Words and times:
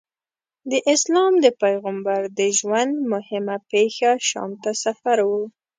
د 0.71 0.73
اسلام 0.93 1.33
د 1.45 1.47
پیغمبر 1.63 2.21
د 2.39 2.41
ژوند 2.59 2.93
موهمه 3.11 3.57
پېښه 3.71 4.09
شام 4.29 4.51
ته 4.63 4.71
سفر 4.83 5.17
و. 5.29 5.31